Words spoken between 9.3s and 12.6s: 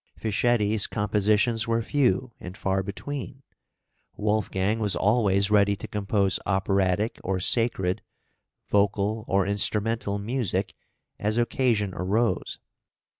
instrumental music, as occasion arose.